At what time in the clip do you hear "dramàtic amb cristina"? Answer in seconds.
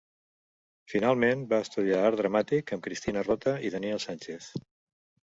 2.21-3.23